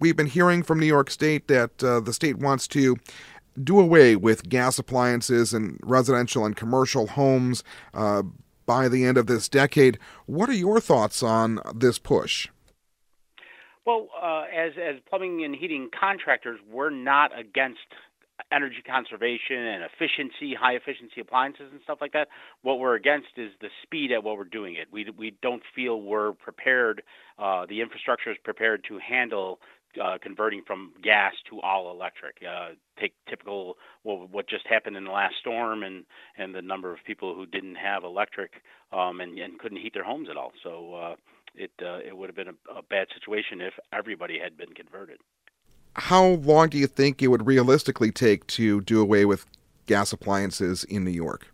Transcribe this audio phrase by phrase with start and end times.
[0.00, 2.96] We've been hearing from New York State that uh, the state wants to
[3.62, 8.22] do away with gas appliances in residential and commercial homes uh,
[8.64, 9.98] by the end of this decade.
[10.26, 12.48] What are your thoughts on this push?
[13.84, 17.80] Well, uh, as as plumbing and heating contractors, we're not against
[18.52, 22.28] energy conservation and efficiency, high efficiency appliances and stuff like that.
[22.62, 24.88] What we're against is the speed at what we're doing it.
[24.92, 27.02] We we don't feel we're prepared.
[27.38, 29.58] Uh, the infrastructure is prepared to handle
[30.02, 32.36] uh, converting from gas to all electric.
[32.42, 32.70] Uh,
[33.00, 36.04] take typical well, what just happened in the last storm and
[36.36, 38.52] and the number of people who didn't have electric
[38.92, 40.52] um, and and couldn't heat their homes at all.
[40.62, 41.14] So uh,
[41.54, 45.18] it uh, it would have been a, a bad situation if everybody had been converted.
[45.94, 49.46] How long do you think it would realistically take to do away with
[49.86, 51.48] gas appliances in New York?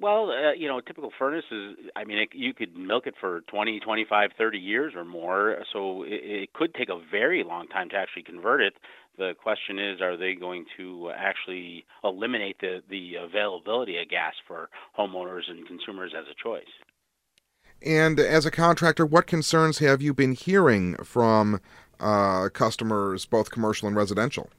[0.00, 3.40] Well, uh, you know, typical furnace is, I mean, it, you could milk it for
[3.42, 5.58] 20, 25, 30 years or more.
[5.72, 8.74] So it, it could take a very long time to actually convert it.
[9.18, 14.70] The question is, are they going to actually eliminate the, the availability of gas for
[14.98, 16.62] homeowners and consumers as a choice?
[17.82, 21.60] And as a contractor, what concerns have you been hearing from
[21.98, 24.50] uh, customers, both commercial and residential?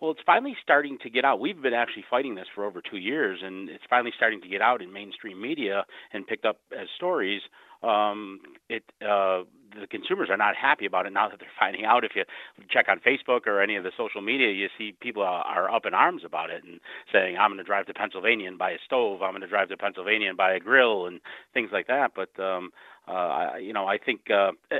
[0.00, 1.40] Well, it's finally starting to get out.
[1.40, 4.62] We've been actually fighting this for over two years, and it's finally starting to get
[4.62, 7.42] out in mainstream media and picked up as stories.
[7.82, 9.42] Um, it uh,
[9.78, 12.04] the consumers are not happy about it now that they're finding out.
[12.04, 12.24] If you
[12.70, 15.94] check on Facebook or any of the social media, you see people are, up in
[15.94, 16.80] arms about it and
[17.12, 19.22] saying, "I'm going to drive to Pennsylvania and buy a stove.
[19.22, 21.20] I'm going to drive to Pennsylvania and buy a grill and
[21.54, 22.70] things like that." But um,
[23.08, 24.76] uh, you know, I think uh, uh,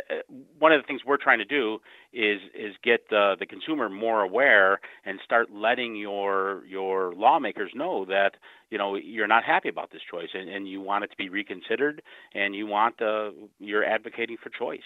[0.58, 1.78] one of the things we're trying to do
[2.12, 8.04] is is get uh, the consumer more aware and start letting your your lawmakers know
[8.04, 8.32] that
[8.70, 11.28] you know you're not happy about this choice and, and you want it to be
[11.28, 12.02] reconsidered
[12.34, 14.77] and you want uh, you're advocating for choice.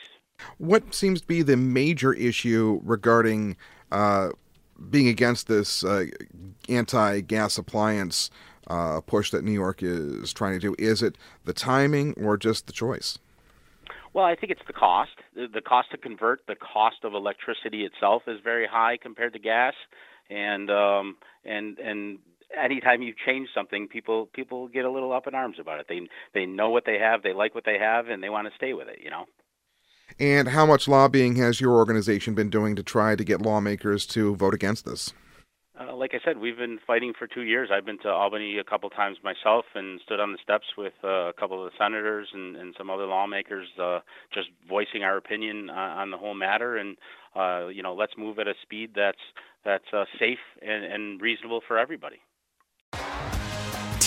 [0.59, 3.57] What seems to be the major issue regarding
[3.91, 4.31] uh,
[4.91, 6.07] being against this uh,
[6.69, 8.31] anti-gas appliance
[8.67, 10.75] uh, push that New York is trying to do?
[10.79, 13.19] Is it the timing or just the choice?
[14.15, 15.13] Well, I think it's the cost.
[15.35, 19.73] The cost to convert, the cost of electricity itself is very high compared to gas,
[20.29, 22.19] and um, and and
[22.55, 25.87] anytime you change something, people people get a little up in arms about it.
[25.89, 26.01] They
[26.35, 28.75] they know what they have, they like what they have, and they want to stay
[28.75, 28.99] with it.
[29.03, 29.25] You know.
[30.19, 34.35] And how much lobbying has your organization been doing to try to get lawmakers to
[34.37, 35.13] vote against this?
[35.81, 37.71] Uh, like I said, we've been fighting for two years.
[37.73, 41.29] I've been to Albany a couple times myself and stood on the steps with uh,
[41.29, 44.01] a couple of the senators and, and some other lawmakers, uh,
[44.33, 46.77] just voicing our opinion on the whole matter.
[46.77, 46.97] And
[47.35, 49.19] uh, you know, let's move at a speed that's
[49.65, 52.21] that's uh, safe and, and reasonable for everybody.